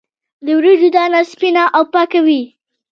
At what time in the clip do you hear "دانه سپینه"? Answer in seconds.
0.95-1.63